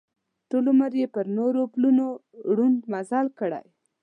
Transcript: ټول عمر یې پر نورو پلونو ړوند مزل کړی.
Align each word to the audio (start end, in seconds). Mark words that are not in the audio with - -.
ټول 0.49 0.65
عمر 0.71 0.91
یې 1.01 1.07
پر 1.15 1.25
نورو 1.37 1.61
پلونو 1.73 2.07
ړوند 2.55 2.79
مزل 2.91 3.27
کړی. 3.39 3.65